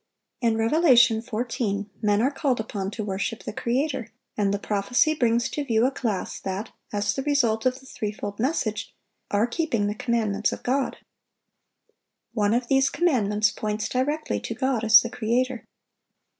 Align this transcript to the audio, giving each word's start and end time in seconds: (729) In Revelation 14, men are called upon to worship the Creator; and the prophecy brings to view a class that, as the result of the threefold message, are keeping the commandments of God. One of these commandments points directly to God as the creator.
(729) 0.41 0.49
In 0.49 0.71
Revelation 0.81 1.21
14, 1.21 1.89
men 2.01 2.23
are 2.23 2.31
called 2.31 2.59
upon 2.59 2.89
to 2.89 3.03
worship 3.03 3.43
the 3.43 3.53
Creator; 3.53 4.07
and 4.35 4.51
the 4.51 4.57
prophecy 4.57 5.13
brings 5.13 5.47
to 5.49 5.63
view 5.63 5.85
a 5.85 5.91
class 5.91 6.39
that, 6.39 6.71
as 6.91 7.13
the 7.13 7.21
result 7.21 7.67
of 7.67 7.79
the 7.79 7.85
threefold 7.85 8.39
message, 8.39 8.95
are 9.29 9.45
keeping 9.45 9.85
the 9.85 9.93
commandments 9.93 10.51
of 10.51 10.63
God. 10.63 10.97
One 12.33 12.55
of 12.55 12.65
these 12.67 12.89
commandments 12.89 13.51
points 13.51 13.87
directly 13.87 14.39
to 14.39 14.55
God 14.55 14.83
as 14.83 15.01
the 15.03 15.09
creator. 15.11 15.67